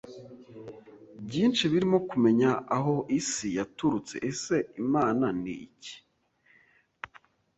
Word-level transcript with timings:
byinshi 1.25 1.63
birimo 1.71 1.99
kumenya 2.09 2.49
aho 2.77 2.95
isi 3.19 3.47
yaturutse, 3.57 4.15
ese 4.29 4.55
Imana 4.83 5.25
ni 5.41 5.53
iki? 5.67 5.95